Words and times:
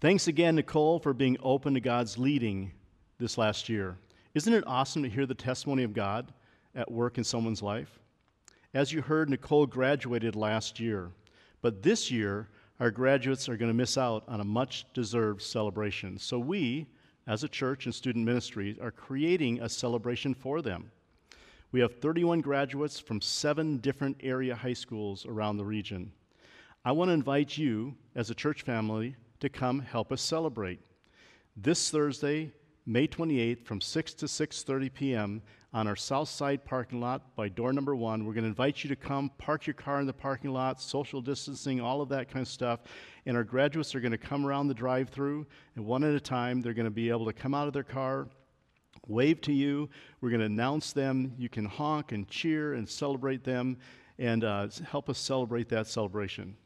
Thanks 0.00 0.28
again, 0.28 0.54
Nicole, 0.54 0.98
for 0.98 1.12
being 1.12 1.36
open 1.42 1.74
to 1.74 1.80
God's 1.80 2.16
leading 2.16 2.72
this 3.18 3.36
last 3.36 3.68
year. 3.68 3.98
Isn't 4.32 4.54
it 4.54 4.64
awesome 4.66 5.02
to 5.02 5.10
hear 5.10 5.26
the 5.26 5.34
testimony 5.34 5.82
of 5.82 5.92
God 5.92 6.32
at 6.74 6.90
work 6.90 7.18
in 7.18 7.24
someone's 7.24 7.60
life? 7.60 7.98
As 8.72 8.94
you 8.94 9.02
heard, 9.02 9.28
Nicole 9.28 9.66
graduated 9.66 10.34
last 10.34 10.80
year, 10.80 11.10
but 11.60 11.82
this 11.82 12.10
year, 12.10 12.48
our 12.80 12.90
graduates 12.90 13.46
are 13.46 13.58
going 13.58 13.68
to 13.68 13.76
miss 13.76 13.98
out 13.98 14.24
on 14.26 14.40
a 14.40 14.44
much 14.44 14.86
deserved 14.94 15.42
celebration. 15.42 16.16
So, 16.18 16.38
we, 16.38 16.86
as 17.26 17.44
a 17.44 17.48
church 17.48 17.84
and 17.84 17.94
student 17.94 18.24
ministry, 18.24 18.78
are 18.80 18.90
creating 18.90 19.60
a 19.60 19.68
celebration 19.68 20.32
for 20.32 20.62
them. 20.62 20.90
We 21.72 21.80
have 21.80 22.00
31 22.00 22.40
graduates 22.40 22.98
from 22.98 23.20
seven 23.20 23.76
different 23.76 24.16
area 24.22 24.54
high 24.54 24.72
schools 24.72 25.26
around 25.26 25.58
the 25.58 25.66
region. 25.66 26.10
I 26.86 26.92
want 26.92 27.10
to 27.10 27.12
invite 27.12 27.58
you, 27.58 27.96
as 28.14 28.30
a 28.30 28.34
church 28.34 28.62
family, 28.62 29.14
to 29.40 29.48
come 29.48 29.80
help 29.80 30.12
us 30.12 30.22
celebrate. 30.22 30.80
This 31.56 31.90
Thursday, 31.90 32.52
May 32.86 33.06
28th, 33.06 33.64
from 33.64 33.80
6 33.80 34.14
to 34.14 34.26
6:30 34.26 34.92
p.m. 34.92 35.42
on 35.72 35.86
our 35.86 35.96
south 35.96 36.28
side 36.28 36.64
parking 36.64 37.00
lot 37.00 37.36
by 37.36 37.48
door 37.48 37.72
number 37.72 37.94
one. 37.94 38.24
We're 38.24 38.32
going 38.32 38.44
to 38.44 38.48
invite 38.48 38.82
you 38.82 38.88
to 38.88 38.96
come 38.96 39.30
park 39.38 39.66
your 39.66 39.74
car 39.74 40.00
in 40.00 40.06
the 40.06 40.12
parking 40.12 40.50
lot, 40.50 40.80
social 40.80 41.20
distancing, 41.20 41.80
all 41.80 42.00
of 42.00 42.08
that 42.08 42.28
kind 42.28 42.42
of 42.42 42.48
stuff. 42.48 42.80
And 43.26 43.36
our 43.36 43.44
graduates 43.44 43.94
are 43.94 44.00
going 44.00 44.12
to 44.12 44.18
come 44.18 44.46
around 44.46 44.68
the 44.68 44.74
drive-through, 44.74 45.46
and 45.76 45.84
one 45.84 46.04
at 46.04 46.14
a 46.14 46.20
time, 46.20 46.60
they're 46.60 46.74
going 46.74 46.84
to 46.84 46.90
be 46.90 47.10
able 47.10 47.26
to 47.26 47.32
come 47.32 47.54
out 47.54 47.66
of 47.66 47.72
their 47.72 47.82
car, 47.84 48.28
wave 49.06 49.40
to 49.42 49.52
you. 49.52 49.88
We're 50.20 50.30
going 50.30 50.40
to 50.40 50.46
announce 50.46 50.92
them. 50.92 51.34
You 51.36 51.48
can 51.48 51.66
honk 51.66 52.12
and 52.12 52.26
cheer 52.28 52.74
and 52.74 52.88
celebrate 52.88 53.44
them, 53.44 53.76
and 54.18 54.42
uh, 54.42 54.68
help 54.88 55.08
us 55.08 55.18
celebrate 55.18 55.68
that 55.68 55.86
celebration. 55.86 56.56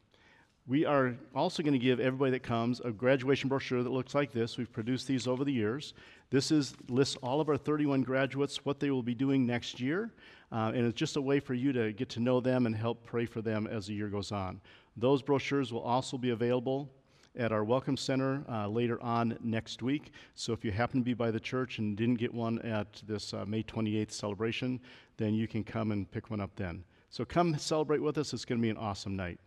We 0.66 0.86
are 0.86 1.14
also 1.34 1.62
going 1.62 1.74
to 1.74 1.78
give 1.78 2.00
everybody 2.00 2.30
that 2.30 2.42
comes 2.42 2.80
a 2.80 2.90
graduation 2.90 3.50
brochure 3.50 3.82
that 3.82 3.92
looks 3.92 4.14
like 4.14 4.32
this. 4.32 4.56
We've 4.56 4.72
produced 4.72 5.06
these 5.06 5.26
over 5.26 5.44
the 5.44 5.52
years. 5.52 5.92
This 6.30 6.50
is 6.50 6.74
lists 6.88 7.16
all 7.22 7.42
of 7.42 7.50
our 7.50 7.58
31 7.58 8.00
graduates, 8.00 8.64
what 8.64 8.80
they 8.80 8.90
will 8.90 9.02
be 9.02 9.14
doing 9.14 9.44
next 9.44 9.78
year, 9.78 10.10
uh, 10.50 10.72
and 10.74 10.86
it's 10.86 10.98
just 10.98 11.16
a 11.16 11.20
way 11.20 11.38
for 11.38 11.52
you 11.52 11.74
to 11.74 11.92
get 11.92 12.08
to 12.10 12.20
know 12.20 12.40
them 12.40 12.64
and 12.64 12.74
help 12.74 13.04
pray 13.04 13.26
for 13.26 13.42
them 13.42 13.66
as 13.66 13.88
the 13.88 13.92
year 13.92 14.08
goes 14.08 14.32
on. 14.32 14.58
Those 14.96 15.20
brochures 15.20 15.70
will 15.70 15.82
also 15.82 16.16
be 16.16 16.30
available 16.30 16.88
at 17.36 17.52
our 17.52 17.62
Welcome 17.62 17.98
Center 17.98 18.42
uh, 18.48 18.66
later 18.66 18.98
on 19.02 19.36
next 19.42 19.82
week. 19.82 20.12
So 20.34 20.54
if 20.54 20.64
you 20.64 20.72
happen 20.72 21.00
to 21.00 21.04
be 21.04 21.12
by 21.12 21.30
the 21.30 21.40
church 21.40 21.78
and 21.78 21.94
didn't 21.94 22.14
get 22.14 22.32
one 22.32 22.58
at 22.62 23.02
this 23.06 23.34
uh, 23.34 23.44
May 23.46 23.64
28th 23.64 24.12
celebration, 24.12 24.80
then 25.18 25.34
you 25.34 25.46
can 25.46 25.62
come 25.62 25.92
and 25.92 26.10
pick 26.10 26.30
one 26.30 26.40
up 26.40 26.56
then. 26.56 26.84
So 27.10 27.26
come 27.26 27.58
celebrate 27.58 28.00
with 28.00 28.16
us. 28.16 28.32
It's 28.32 28.46
going 28.46 28.60
to 28.60 28.62
be 28.62 28.70
an 28.70 28.78
awesome 28.78 29.14
night. 29.14 29.38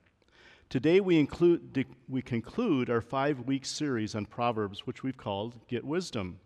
Today, 0.69 0.99
we, 0.99 1.17
include, 1.17 1.85
we 2.09 2.21
conclude 2.21 2.89
our 2.89 2.99
five 2.99 3.39
week 3.39 3.65
series 3.65 4.15
on 4.15 4.25
Proverbs, 4.25 4.85
which 4.85 5.01
we've 5.01 5.15
called 5.15 5.55
Get 5.69 5.85
Wisdom. 5.85 6.41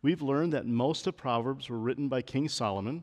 We've 0.00 0.22
learned 0.22 0.52
that 0.52 0.64
most 0.64 1.08
of 1.08 1.16
Proverbs 1.16 1.68
were 1.68 1.80
written 1.80 2.08
by 2.08 2.22
King 2.22 2.48
Solomon, 2.48 3.02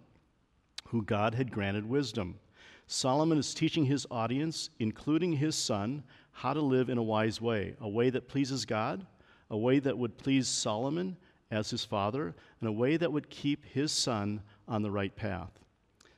who 0.87 1.03
God 1.03 1.35
had 1.35 1.51
granted 1.51 1.85
wisdom. 1.85 2.39
Solomon 2.87 3.37
is 3.37 3.53
teaching 3.53 3.83
his 3.83 4.07
audience, 4.09 4.69
including 4.79 5.33
his 5.33 5.57
son, 5.57 6.05
how 6.31 6.53
to 6.53 6.61
live 6.61 6.87
in 6.89 6.97
a 6.97 7.03
wise 7.03 7.41
way, 7.41 7.75
a 7.81 7.89
way 7.89 8.09
that 8.09 8.29
pleases 8.29 8.63
God, 8.63 9.05
a 9.49 9.57
way 9.57 9.79
that 9.79 9.97
would 9.97 10.17
please 10.17 10.47
Solomon 10.47 11.17
as 11.51 11.69
his 11.69 11.83
father, 11.83 12.33
and 12.61 12.69
a 12.69 12.71
way 12.71 12.95
that 12.95 13.11
would 13.11 13.29
keep 13.29 13.65
his 13.65 13.91
son 13.91 14.41
on 14.69 14.83
the 14.83 14.91
right 14.91 15.17
path. 15.17 15.51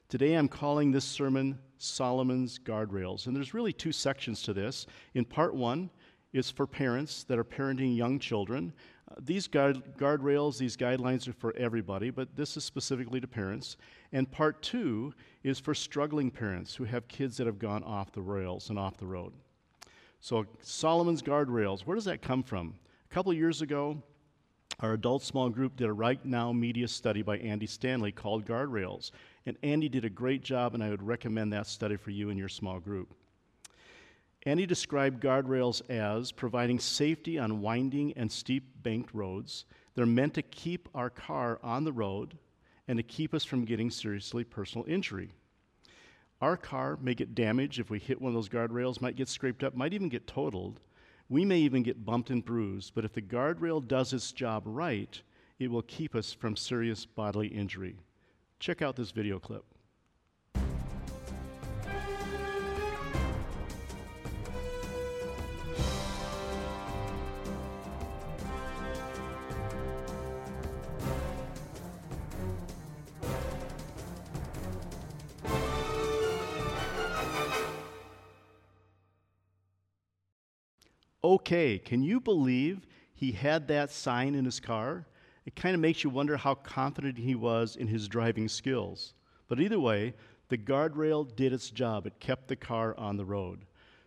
Today 0.10 0.36
I'm 0.36 0.48
calling 0.48 0.92
this 0.92 1.06
sermon 1.06 1.58
Solomon's 1.84 2.58
Guardrails. 2.58 3.28
And 3.28 3.36
there's 3.36 3.54
really 3.54 3.74
two 3.74 3.92
sections 3.92 4.42
to 4.44 4.54
this. 4.54 4.88
In 5.14 5.26
part 5.26 5.54
one 5.54 5.90
is 6.32 6.50
for 6.50 6.66
parents 6.66 7.24
that 7.26 7.38
are 7.38 7.44
parenting 7.44 7.96
young 7.96 8.20
children. 8.20 8.74
Uh, 9.12 9.16
these 9.20 9.48
guard, 9.48 9.82
guardrails, 9.98 10.58
these 10.58 10.76
guidelines 10.76 11.28
are 11.28 11.34
for 11.34 11.56
everybody, 11.56 12.10
but 12.10 12.36
this 12.36 12.58
is 12.58 12.64
specifically 12.64 13.22
to 13.22 13.28
parents. 13.28 13.78
And 14.12 14.30
part 14.32 14.62
two 14.62 15.14
is 15.44 15.60
for 15.60 15.76
struggling 15.76 16.32
parents 16.32 16.74
who 16.76 16.86
have 16.86 17.08
kids 17.08 17.38
that 17.38 17.48
have 17.48 17.60
gone 17.60 17.84
off 17.84 18.12
the 18.12 18.22
rails 18.22 18.70
and 18.70 18.80
off 18.80 18.98
the 18.98 19.06
road. 19.06 19.34
So, 20.20 20.46
Solomon's 20.62 21.22
Guardrails, 21.22 21.82
where 21.82 21.96
does 21.96 22.06
that 22.06 22.22
come 22.22 22.44
from? 22.44 22.76
A 23.12 23.14
couple 23.14 23.34
years 23.34 23.62
ago, 23.62 24.02
our 24.80 24.94
adult 24.94 25.22
small 25.22 25.50
group 25.50 25.76
did 25.76 25.88
a 25.88 25.94
Right 25.94 26.24
Now 26.26 26.52
media 26.52 26.88
study 26.88 27.22
by 27.22 27.38
Andy 27.38 27.68
Stanley 27.68 28.12
called 28.12 28.46
Guardrails. 28.46 29.12
And 29.46 29.58
Andy 29.62 29.90
did 29.90 30.06
a 30.06 30.10
great 30.10 30.42
job, 30.42 30.74
and 30.74 30.84
I 30.84 30.90
would 30.90 31.04
recommend 31.04 31.52
that 31.54 31.68
study 31.68 31.98
for 31.98 32.12
you 32.12 32.30
and 32.30 32.40
your 32.40 32.50
small 32.50 32.80
group. 32.80 33.14
Andy 34.46 34.66
described 34.66 35.24
guardrails 35.24 35.82
as 35.90 36.32
providing 36.32 36.80
safety 36.80 37.40
on 37.40 37.62
winding 37.62 38.14
and 38.18 38.32
steep 38.32 38.64
banked 38.84 39.14
roads. 39.14 39.66
They're 39.96 40.06
meant 40.06 40.34
to 40.34 40.42
keep 40.42 40.90
our 40.94 41.10
car 41.10 41.60
on 41.64 41.84
the 41.84 41.94
road 41.94 42.38
and 42.88 42.98
to 42.98 43.04
keep 43.04 43.34
us 43.34 43.46
from 43.46 43.64
getting 43.64 43.90
seriously 43.90 44.44
personal 44.44 44.86
injury. 44.88 45.32
Our 46.42 46.58
car 46.58 46.98
may 47.02 47.14
get 47.14 47.36
damaged 47.36 47.80
if 47.80 47.90
we 47.90 48.00
hit 48.00 48.22
one 48.22 48.32
of 48.32 48.34
those 48.34 48.50
guardrails, 48.50 49.00
might 49.00 49.16
get 49.16 49.30
scraped 49.30 49.64
up, 49.64 49.76
might 49.76 49.94
even 49.94 50.10
get 50.10 50.28
totaled. 50.28 50.82
We 51.30 51.46
may 51.46 51.60
even 51.60 51.84
get 51.84 52.06
bumped 52.06 52.30
and 52.30 52.44
bruised, 52.44 52.94
but 52.94 53.06
if 53.06 53.14
the 53.14 53.22
guardrail 53.22 53.88
does 53.88 54.12
its 54.12 54.34
job 54.34 54.64
right, 54.66 55.22
it 55.58 55.72
will 55.72 55.84
keep 55.84 56.16
us 56.16 56.34
from 56.34 56.58
serious 56.58 57.06
bodily 57.06 57.48
injury. 57.48 57.96
Check 58.64 58.82
out 58.82 58.96
this 58.96 59.12
video 59.12 59.40
clip. 59.40 59.66
Okay, 81.22 81.80
can 81.80 82.02
you 82.02 82.22
believe 82.22 82.88
he 83.14 83.34
had 83.34 83.68
that 83.68 83.92
sign 83.92 84.36
in 84.36 84.46
his 84.46 84.62
car? 84.62 85.06
It 85.46 85.56
kind 85.56 85.76
of 85.76 85.82
makes 85.82 86.04
you 86.04 86.10
wonder 86.10 86.38
how 86.38 86.56
confident 86.56 87.18
he 87.18 87.36
was 87.36 87.76
in 87.76 87.88
his 87.88 88.08
driving 88.08 88.48
skills. 88.48 89.14
But 89.48 89.60
either 89.60 89.80
way, 89.80 90.14
the 90.50 90.58
guardrail 90.58 91.36
did 91.36 91.54
its 91.54 91.70
job, 91.70 92.06
it 92.06 92.20
kept 92.20 92.48
the 92.48 92.56
car 92.56 92.96
on 92.98 93.18
the 93.18 93.26
road. 93.26 93.66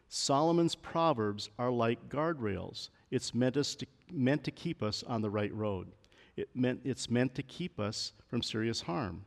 Solomon's 0.09 0.75
proverbs 0.75 1.51
are 1.59 1.71
like 1.71 2.09
guardrails. 2.09 2.91
It's 3.11 3.35
meant, 3.35 3.57
us 3.57 3.75
to, 3.77 3.87
meant 4.11 4.45
to 4.45 4.51
keep 4.51 4.83
us 4.83 5.03
on 5.03 5.23
the 5.23 5.31
right 5.31 5.53
road. 5.53 5.89
It 6.37 6.49
meant, 6.55 6.81
it's 6.85 7.11
meant 7.11 7.35
to 7.35 7.43
keep 7.43 7.81
us 7.81 8.13
from 8.29 8.43
serious 8.43 8.83
harm. 8.83 9.25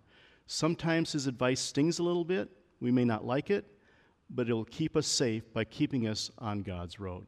Sometimes 0.48 1.12
his 1.12 1.28
advice 1.28 1.60
stings 1.60 2.00
a 2.00 2.04
little 2.04 2.24
bit. 2.24 2.50
We 2.80 2.92
may 2.92 3.04
not 3.04 3.26
like 3.26 3.50
it, 3.50 3.66
but 4.30 4.48
it'll 4.48 4.66
keep 4.66 4.96
us 4.96 5.08
safe 5.08 5.52
by 5.54 5.64
keeping 5.64 6.08
us 6.08 6.32
on 6.38 6.62
God's 6.62 7.00
road. 7.00 7.28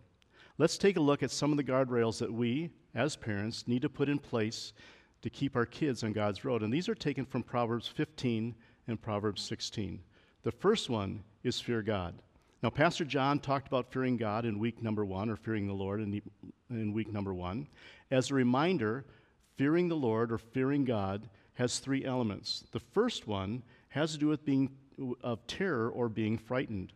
Let's 0.58 0.78
take 0.78 0.98
a 0.98 1.02
look 1.02 1.24
at 1.24 1.32
some 1.32 1.52
of 1.52 1.58
the 1.58 1.64
guardrails 1.64 2.20
that 2.20 2.32
we, 2.32 2.70
as 2.94 3.16
parents, 3.16 3.68
need 3.68 3.82
to 3.82 3.90
put 3.90 4.10
in 4.10 4.20
place 4.20 4.74
to 5.22 5.30
keep 5.30 5.56
our 5.56 5.66
kids 5.66 6.04
on 6.04 6.14
God's 6.14 6.44
road. 6.44 6.64
And 6.64 6.74
these 6.74 6.90
are 6.90 6.96
taken 6.96 7.26
from 7.26 7.44
Proverbs 7.44 7.88
15 7.88 8.56
and 8.88 9.02
Proverbs 9.02 9.42
16. 9.44 10.00
The 10.44 10.52
first 10.52 10.90
one 10.90 11.24
is 11.44 11.62
fear 11.62 11.82
God. 11.82 12.16
Now, 12.64 12.70
Pastor 12.70 13.06
John 13.06 13.40
talked 13.40 13.68
about 13.68 13.92
fearing 13.92 14.18
God 14.18 14.46
in 14.46 14.60
week 14.60 14.84
number 14.84 15.04
one, 15.04 15.30
or 15.30 15.36
fearing 15.36 15.68
the 15.68 15.74
Lord 15.74 16.00
in, 16.00 16.22
in 16.70 16.94
week 16.94 17.12
number 17.12 17.34
one. 17.34 17.68
As 18.12 18.30
a 18.30 18.36
reminder, 18.36 19.06
fearing 19.58 19.88
the 19.88 19.96
Lord 19.96 20.32
or 20.32 20.38
fearing 20.38 20.86
God 20.86 21.30
has 21.56 21.80
three 21.80 22.06
elements. 22.06 22.64
The 22.72 22.80
first 22.80 23.28
one 23.28 23.64
has 23.90 24.12
to 24.14 24.18
do 24.18 24.28
with 24.28 24.46
being 24.46 24.70
of 25.22 25.46
terror 25.48 25.90
or 25.90 26.08
being 26.10 26.38
frightened. 26.38 26.94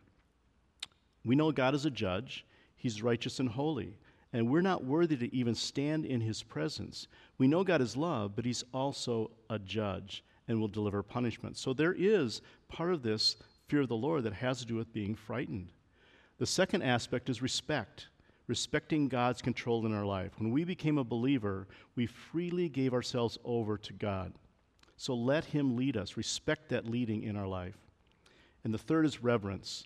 We 1.24 1.34
know 1.34 1.50
God 1.50 1.74
is 1.74 1.84
a 1.84 1.90
judge, 1.90 2.44
He's 2.76 3.02
righteous 3.02 3.40
and 3.40 3.48
holy 3.48 3.98
and 4.36 4.50
we're 4.50 4.60
not 4.60 4.84
worthy 4.84 5.16
to 5.16 5.34
even 5.34 5.54
stand 5.54 6.04
in 6.04 6.20
his 6.20 6.42
presence. 6.42 7.08
We 7.38 7.48
know 7.48 7.64
God 7.64 7.80
is 7.80 7.96
love, 7.96 8.36
but 8.36 8.44
he's 8.44 8.64
also 8.74 9.30
a 9.48 9.58
judge 9.58 10.22
and 10.46 10.60
will 10.60 10.68
deliver 10.68 11.02
punishment. 11.02 11.56
So 11.56 11.72
there 11.72 11.94
is 11.96 12.42
part 12.68 12.92
of 12.92 13.02
this 13.02 13.36
fear 13.66 13.80
of 13.80 13.88
the 13.88 13.96
Lord 13.96 14.24
that 14.24 14.34
has 14.34 14.58
to 14.58 14.66
do 14.66 14.74
with 14.74 14.92
being 14.92 15.14
frightened. 15.14 15.70
The 16.36 16.44
second 16.44 16.82
aspect 16.82 17.30
is 17.30 17.40
respect, 17.40 18.08
respecting 18.46 19.08
God's 19.08 19.40
control 19.40 19.86
in 19.86 19.94
our 19.94 20.04
life. 20.04 20.32
When 20.36 20.50
we 20.50 20.64
became 20.64 20.98
a 20.98 21.02
believer, 21.04 21.66
we 21.94 22.04
freely 22.04 22.68
gave 22.68 22.92
ourselves 22.92 23.38
over 23.42 23.78
to 23.78 23.92
God. 23.94 24.34
So 24.98 25.14
let 25.14 25.46
him 25.46 25.78
lead 25.78 25.96
us, 25.96 26.18
respect 26.18 26.68
that 26.68 26.84
leading 26.84 27.22
in 27.22 27.36
our 27.36 27.48
life. 27.48 27.78
And 28.64 28.74
the 28.74 28.78
third 28.78 29.06
is 29.06 29.22
reverence, 29.22 29.84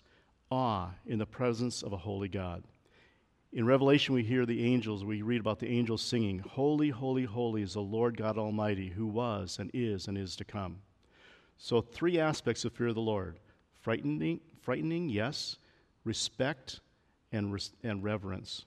awe 0.49 0.89
in 1.05 1.19
the 1.19 1.25
presence 1.25 1.83
of 1.83 1.93
a 1.93 1.97
holy 1.97 2.27
God. 2.27 2.65
In 3.53 3.65
Revelation, 3.65 4.15
we 4.15 4.23
hear 4.23 4.45
the 4.45 4.63
angels, 4.63 5.03
we 5.03 5.21
read 5.21 5.41
about 5.41 5.59
the 5.59 5.67
angels 5.67 6.01
singing, 6.01 6.39
Holy, 6.39 6.89
holy, 6.89 7.25
holy 7.25 7.61
is 7.61 7.73
the 7.73 7.81
Lord 7.81 8.15
God 8.15 8.37
Almighty, 8.37 8.89
who 8.89 9.05
was 9.05 9.59
and 9.59 9.69
is 9.73 10.07
and 10.07 10.17
is 10.17 10.37
to 10.37 10.45
come. 10.45 10.77
So, 11.57 11.81
three 11.81 12.17
aspects 12.17 12.63
of 12.63 12.71
fear 12.71 12.87
of 12.87 12.95
the 12.95 13.01
Lord 13.01 13.39
frightening, 13.81 14.39
frightening 14.61 15.09
yes, 15.09 15.57
respect, 16.05 16.79
and, 17.33 17.51
res- 17.51 17.73
and 17.83 18.01
reverence. 18.01 18.65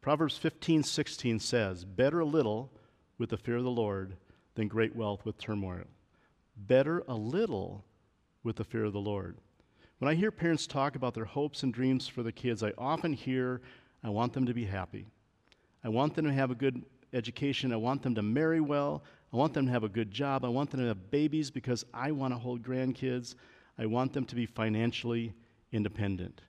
Proverbs 0.00 0.36
15, 0.36 0.82
16 0.82 1.38
says, 1.38 1.84
Better 1.84 2.18
a 2.18 2.24
little 2.24 2.72
with 3.18 3.30
the 3.30 3.36
fear 3.36 3.58
of 3.58 3.64
the 3.64 3.70
Lord 3.70 4.16
than 4.56 4.66
great 4.66 4.96
wealth 4.96 5.24
with 5.24 5.38
turmoil. 5.38 5.84
Better 6.56 7.04
a 7.06 7.14
little 7.14 7.84
with 8.42 8.56
the 8.56 8.64
fear 8.64 8.84
of 8.84 8.92
the 8.92 8.98
Lord. 8.98 9.38
When 9.98 10.10
I 10.10 10.16
hear 10.16 10.32
parents 10.32 10.66
talk 10.66 10.96
about 10.96 11.14
their 11.14 11.24
hopes 11.24 11.62
and 11.62 11.72
dreams 11.72 12.08
for 12.08 12.22
the 12.22 12.32
kids, 12.32 12.62
I 12.62 12.72
often 12.76 13.12
hear, 13.12 13.62
I 14.04 14.10
want 14.10 14.34
them 14.34 14.46
to 14.46 14.54
be 14.54 14.66
happy. 14.66 15.06
I 15.82 15.88
want 15.88 16.14
them 16.14 16.26
to 16.26 16.32
have 16.32 16.50
a 16.50 16.54
good 16.54 16.82
education. 17.14 17.72
I 17.72 17.76
want 17.76 18.02
them 18.02 18.14
to 18.14 18.22
marry 18.22 18.60
well. 18.60 19.02
I 19.32 19.36
want 19.36 19.54
them 19.54 19.66
to 19.66 19.72
have 19.72 19.82
a 19.82 19.88
good 19.88 20.10
job. 20.10 20.44
I 20.44 20.48
want 20.48 20.70
them 20.70 20.80
to 20.80 20.86
have 20.86 21.10
babies 21.10 21.50
because 21.50 21.84
I 21.94 22.12
want 22.12 22.34
to 22.34 22.38
hold 22.38 22.62
grandkids. 22.62 23.34
I 23.78 23.86
want 23.86 24.12
them 24.12 24.26
to 24.26 24.34
be 24.34 24.46
financially 24.46 25.32
independent. 25.72 26.42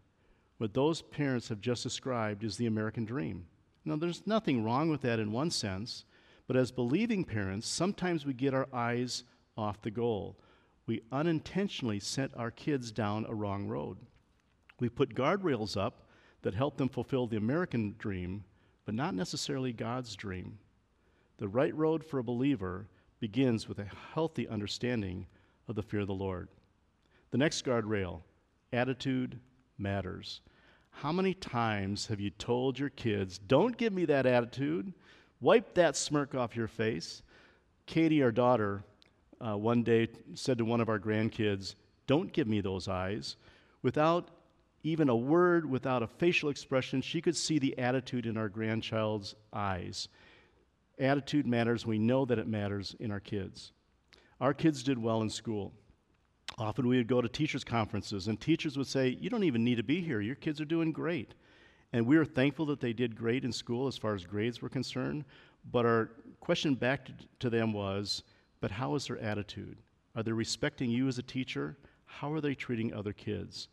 What 0.57 0.73
those 0.73 1.01
parents 1.01 1.49
have 1.49 1.61
just 1.61 1.83
described 1.83 2.43
is 2.43 2.57
the 2.57 2.67
American 2.67 3.05
dream. 3.05 3.45
Now, 3.85 3.95
there's 3.95 4.25
nothing 4.25 4.63
wrong 4.63 4.89
with 4.89 5.01
that 5.01 5.19
in 5.19 5.31
one 5.31 5.51
sense, 5.51 6.05
but 6.47 6.55
as 6.55 6.71
believing 6.71 7.23
parents, 7.23 7.67
sometimes 7.67 8.25
we 8.25 8.33
get 8.33 8.53
our 8.53 8.67
eyes 8.73 9.23
off 9.57 9.81
the 9.81 9.91
goal. 9.91 10.37
We 10.87 11.01
unintentionally 11.11 11.99
sent 11.99 12.35
our 12.35 12.51
kids 12.51 12.91
down 12.91 13.25
a 13.27 13.33
wrong 13.33 13.67
road. 13.67 13.97
We 14.79 14.89
put 14.89 15.15
guardrails 15.15 15.77
up 15.77 16.04
that 16.45 16.53
help 16.53 16.77
them 16.77 16.87
fulfill 16.87 17.25
the 17.25 17.37
American 17.37 17.95
dream, 17.97 18.43
but 18.85 18.93
not 18.93 19.15
necessarily 19.15 19.73
God's 19.73 20.15
dream. 20.15 20.59
The 21.39 21.47
right 21.47 21.73
road 21.73 22.05
for 22.05 22.19
a 22.19 22.23
believer 22.23 22.85
begins 23.19 23.67
with 23.67 23.79
a 23.79 23.87
healthy 24.13 24.47
understanding 24.47 25.25
of 25.67 25.73
the 25.73 25.81
fear 25.81 26.01
of 26.01 26.07
the 26.07 26.13
Lord. 26.13 26.49
The 27.31 27.39
next 27.39 27.65
guardrail 27.65 28.21
attitude 28.71 29.39
matters. 29.79 30.41
How 30.91 31.11
many 31.11 31.33
times 31.33 32.05
have 32.05 32.19
you 32.19 32.29
told 32.29 32.77
your 32.77 32.89
kids, 32.91 33.39
don't 33.39 33.75
give 33.75 33.91
me 33.91 34.05
that 34.05 34.27
attitude? 34.27 34.93
Wipe 35.41 35.73
that 35.73 35.97
smirk 35.97 36.35
off 36.35 36.55
your 36.55 36.67
face. 36.67 37.23
Katie, 37.87 38.21
our 38.21 38.31
daughter, 38.31 38.83
uh, 39.41 39.57
one 39.57 39.81
day 39.81 40.09
said 40.35 40.59
to 40.59 40.65
one 40.65 40.79
of 40.79 40.89
our 40.89 40.99
grandkids, 40.99 41.73
Don't 42.05 42.31
give 42.31 42.47
me 42.47 42.61
those 42.61 42.87
eyes. 42.87 43.35
Without 43.81 44.29
even 44.85 45.09
a 45.09 45.15
word, 45.15 45.67
without 45.67 46.03
a 46.03 46.07
facial 46.07 46.49
expression, 46.49 47.01
she 47.01 47.19
could 47.19 47.35
see 47.35 47.57
the 47.57 47.75
attitude 47.79 48.27
in 48.27 48.37
our 48.37 48.47
grandchild's 48.47 49.33
eyes. 49.51 50.09
Attitude 50.99 51.47
matters. 51.47 51.87
We 51.87 51.97
know 51.97 52.23
that 52.25 52.37
it 52.37 52.47
matters 52.47 52.95
in 52.99 53.09
our 53.09 53.19
kids. 53.19 53.71
Our 54.39 54.53
kids 54.53 54.83
did 54.83 54.99
well 54.99 55.23
in 55.23 55.29
school. 55.31 55.73
Often 56.59 56.87
we 56.87 56.97
would 56.97 57.07
go 57.07 57.19
to 57.19 57.27
teachers' 57.27 57.63
conferences, 57.63 58.27
and 58.27 58.39
teachers 58.39 58.77
would 58.77 58.85
say, 58.85 59.17
You 59.19 59.31
don't 59.31 59.43
even 59.43 59.63
need 59.63 59.77
to 59.77 59.83
be 59.83 60.01
here. 60.01 60.21
Your 60.21 60.35
kids 60.35 60.61
are 60.61 60.65
doing 60.65 60.91
great. 60.91 61.33
And 61.91 62.05
we 62.05 62.19
were 62.19 62.23
thankful 62.23 62.67
that 62.67 62.79
they 62.79 62.93
did 62.93 63.15
great 63.15 63.43
in 63.43 63.51
school 63.51 63.87
as 63.87 63.97
far 63.97 64.13
as 64.13 64.23
grades 64.23 64.61
were 64.61 64.69
concerned. 64.69 65.25
But 65.71 65.87
our 65.87 66.11
question 66.39 66.75
back 66.75 67.09
to 67.39 67.49
them 67.49 67.73
was, 67.73 68.21
But 68.61 68.69
how 68.69 68.93
is 68.93 69.07
their 69.07 69.17
attitude? 69.17 69.79
Are 70.15 70.21
they 70.21 70.31
respecting 70.31 70.91
you 70.91 71.07
as 71.07 71.17
a 71.17 71.23
teacher? 71.23 71.75
How 72.05 72.31
are 72.31 72.41
they 72.41 72.53
treating 72.53 72.93
other 72.93 73.13
kids? 73.13 73.67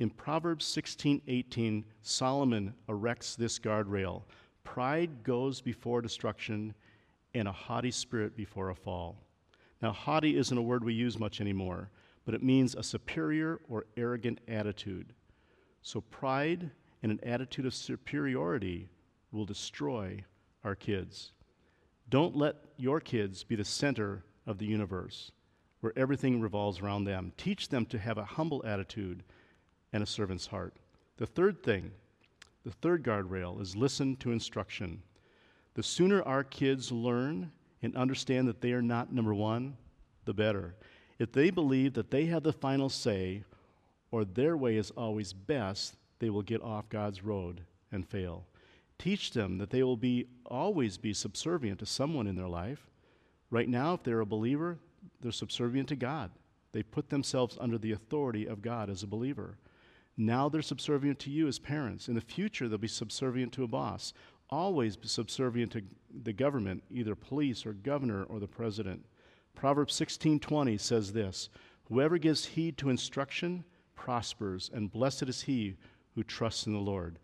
In 0.00 0.10
Proverbs 0.10 0.64
16 0.64 1.22
18, 1.28 1.84
Solomon 2.02 2.74
erects 2.88 3.36
this 3.36 3.58
guardrail 3.58 4.22
Pride 4.64 5.22
goes 5.22 5.60
before 5.60 6.02
destruction, 6.02 6.74
and 7.34 7.46
a 7.46 7.52
haughty 7.52 7.92
spirit 7.92 8.36
before 8.36 8.70
a 8.70 8.74
fall. 8.74 9.16
Now, 9.80 9.92
haughty 9.92 10.36
isn't 10.36 10.58
a 10.58 10.62
word 10.62 10.82
we 10.82 10.94
use 10.94 11.18
much 11.18 11.40
anymore 11.40 11.90
but 12.24 12.34
it 12.34 12.42
means 12.42 12.74
a 12.74 12.82
superior 12.82 13.60
or 13.68 13.86
arrogant 13.96 14.40
attitude. 14.46 15.12
So, 15.82 16.00
pride 16.00 16.70
and 17.02 17.10
an 17.10 17.20
attitude 17.24 17.66
of 17.66 17.74
superiority 17.74 18.88
will 19.32 19.46
destroy 19.46 20.24
our 20.62 20.74
kids. 20.74 21.32
Don't 22.08 22.36
let 22.36 22.56
your 22.76 23.00
kids 23.00 23.42
be 23.42 23.56
the 23.56 23.64
center 23.64 24.24
of 24.46 24.58
the 24.58 24.66
universe 24.66 25.32
where 25.80 25.92
everything 25.96 26.40
revolves 26.40 26.80
around 26.80 27.04
them. 27.04 27.32
Teach 27.36 27.68
them 27.68 27.86
to 27.86 27.98
have 27.98 28.18
a 28.18 28.24
humble 28.24 28.62
attitude 28.66 29.24
and 29.92 30.02
a 30.02 30.06
servant's 30.06 30.46
heart. 30.46 30.74
The 31.16 31.26
third 31.26 31.62
thing, 31.62 31.90
the 32.64 32.70
third 32.70 33.02
guardrail, 33.02 33.60
is 33.60 33.76
listen 33.76 34.16
to 34.16 34.32
instruction. 34.32 35.02
The 35.74 35.82
sooner 35.82 36.22
our 36.22 36.44
kids 36.44 36.90
learn 36.90 37.52
and 37.82 37.96
understand 37.96 38.48
that 38.48 38.60
they 38.60 38.72
are 38.72 38.82
not 38.82 39.12
number 39.12 39.34
one, 39.34 39.76
the 40.24 40.34
better. 40.34 40.74
If 41.18 41.32
they 41.32 41.50
believe 41.50 41.94
that 41.94 42.10
they 42.10 42.26
have 42.26 42.42
the 42.42 42.52
final 42.52 42.88
say 42.88 43.44
or 44.10 44.24
their 44.24 44.56
way 44.56 44.76
is 44.76 44.90
always 44.92 45.32
best, 45.32 45.96
they 46.18 46.30
will 46.30 46.42
get 46.42 46.62
off 46.62 46.88
God's 46.88 47.22
road 47.22 47.62
and 47.92 48.06
fail. 48.06 48.44
Teach 48.98 49.32
them 49.32 49.58
that 49.58 49.70
they 49.70 49.82
will 49.82 49.96
be 49.96 50.26
always 50.44 50.98
be 50.98 51.14
subservient 51.14 51.78
to 51.78 51.86
someone 51.86 52.26
in 52.26 52.36
their 52.36 52.48
life. 52.48 52.86
Right 53.50 53.68
now, 53.68 53.94
if 53.94 54.02
they're 54.02 54.20
a 54.20 54.26
believer, 54.26 54.78
they're 55.20 55.32
subservient 55.32 55.88
to 55.88 55.96
God. 55.96 56.30
They 56.72 56.82
put 56.82 57.08
themselves 57.08 57.56
under 57.60 57.78
the 57.78 57.92
authority 57.92 58.46
of 58.46 58.62
God 58.62 58.90
as 58.90 59.02
a 59.02 59.08
believer. 59.08 59.56
Now 60.20 60.50
they're 60.50 60.60
subservient 60.60 61.18
to 61.20 61.30
you 61.30 61.48
as 61.48 61.58
parents. 61.58 62.06
In 62.06 62.14
the 62.14 62.20
future, 62.20 62.68
they'll 62.68 62.76
be 62.76 62.88
subservient 62.88 63.54
to 63.54 63.64
a 63.64 63.68
boss. 63.68 64.12
Always 64.50 64.94
be 64.94 65.08
subservient 65.08 65.72
to 65.72 65.82
the 66.10 66.34
government, 66.34 66.84
either 66.90 67.14
police 67.14 67.64
or 67.64 67.72
governor 67.72 68.24
or 68.24 68.38
the 68.38 68.46
president. 68.46 69.06
Proverbs 69.54 69.94
16:20 69.94 70.76
says 70.76 71.14
this, 71.14 71.48
"Whoever 71.84 72.18
gives 72.18 72.44
heed 72.44 72.76
to 72.76 72.90
instruction 72.90 73.64
prospers, 73.94 74.68
and 74.68 74.92
blessed 74.92 75.22
is 75.22 75.42
he 75.42 75.78
who 76.14 76.22
trusts 76.22 76.66
in 76.66 76.74
the 76.74 76.80
Lord." 76.80 77.18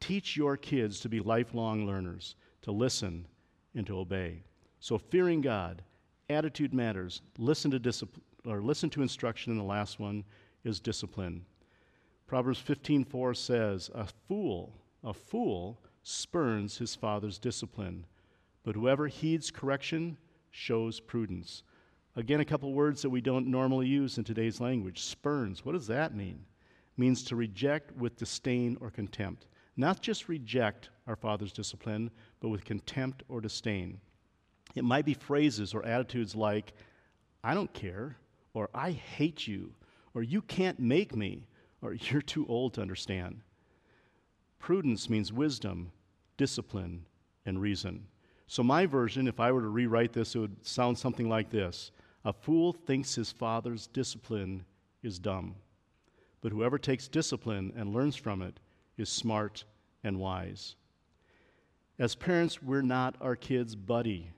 Teach 0.00 0.34
your 0.34 0.56
kids 0.56 1.00
to 1.00 1.10
be 1.10 1.20
lifelong 1.20 1.84
learners, 1.84 2.34
to 2.62 2.72
listen 2.72 3.26
and 3.74 3.86
to 3.86 3.98
obey. 3.98 4.44
So 4.80 4.96
fearing 4.96 5.42
God, 5.42 5.84
attitude 6.30 6.72
matters. 6.72 7.20
Listen 7.36 7.70
to 7.72 7.78
discipline 7.78 8.24
or 8.46 8.62
listen 8.62 8.88
to 8.88 9.02
instruction 9.02 9.52
and 9.52 9.60
the 9.60 9.64
last 9.64 9.98
one 9.98 10.24
is 10.64 10.80
discipline. 10.80 11.44
Proverbs 12.28 12.60
15:4 12.60 13.34
says, 13.34 13.90
"A 13.94 14.04
fool, 14.04 14.74
a 15.02 15.14
fool 15.14 15.82
spurns 16.02 16.76
his 16.76 16.94
father's 16.94 17.38
discipline, 17.38 18.04
but 18.62 18.74
whoever 18.74 19.06
heeds 19.06 19.50
correction 19.50 20.18
shows 20.50 21.00
prudence." 21.00 21.62
Again, 22.14 22.38
a 22.38 22.44
couple 22.44 22.74
words 22.74 23.00
that 23.00 23.08
we 23.08 23.22
don't 23.22 23.46
normally 23.46 23.88
use 23.88 24.18
in 24.18 24.24
today's 24.24 24.60
language. 24.60 25.00
Spurns, 25.00 25.64
what 25.64 25.72
does 25.72 25.86
that 25.86 26.14
mean? 26.14 26.44
It 26.92 26.98
means 26.98 27.24
to 27.24 27.34
reject 27.34 27.92
with 27.92 28.16
disdain 28.16 28.76
or 28.78 28.90
contempt. 28.90 29.46
Not 29.74 30.02
just 30.02 30.28
reject 30.28 30.90
our 31.06 31.16
Father's 31.16 31.52
discipline, 31.52 32.10
but 32.40 32.50
with 32.50 32.66
contempt 32.66 33.22
or 33.28 33.40
disdain. 33.40 34.02
It 34.74 34.84
might 34.84 35.06
be 35.06 35.14
phrases 35.14 35.72
or 35.72 35.82
attitudes 35.86 36.36
like, 36.36 36.74
I 37.42 37.54
don't 37.54 37.72
care, 37.72 38.18
or 38.52 38.68
I 38.74 38.90
hate 38.90 39.46
you, 39.46 39.74
or 40.12 40.22
you 40.22 40.42
can't 40.42 40.78
make 40.78 41.16
me, 41.16 41.46
or 41.82 41.92
you're 42.10 42.22
too 42.22 42.46
old 42.48 42.74
to 42.74 42.82
understand. 42.82 43.40
Prudence 44.58 45.08
means 45.08 45.32
wisdom, 45.32 45.92
discipline, 46.36 47.06
and 47.46 47.60
reason. 47.60 48.06
So, 48.46 48.62
my 48.62 48.86
version, 48.86 49.28
if 49.28 49.40
I 49.40 49.52
were 49.52 49.60
to 49.60 49.68
rewrite 49.68 50.12
this, 50.12 50.34
it 50.34 50.38
would 50.38 50.66
sound 50.66 50.98
something 50.98 51.28
like 51.28 51.50
this 51.50 51.90
a 52.24 52.32
fool 52.32 52.72
thinks 52.72 53.14
his 53.14 53.32
father's 53.32 53.86
discipline 53.86 54.64
is 55.02 55.18
dumb, 55.18 55.54
but 56.40 56.52
whoever 56.52 56.78
takes 56.78 57.08
discipline 57.08 57.72
and 57.76 57.94
learns 57.94 58.16
from 58.16 58.42
it 58.42 58.58
is 58.96 59.08
smart 59.08 59.64
and 60.02 60.18
wise. 60.18 60.74
As 61.98 62.14
parents, 62.14 62.62
we're 62.62 62.82
not 62.82 63.16
our 63.20 63.36
kids' 63.36 63.74
buddy, 63.74 64.30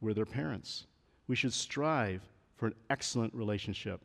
we're 0.00 0.14
their 0.14 0.26
parents. 0.26 0.86
We 1.26 1.36
should 1.36 1.52
strive 1.52 2.22
for 2.56 2.66
an 2.66 2.74
excellent 2.90 3.34
relationship, 3.34 4.00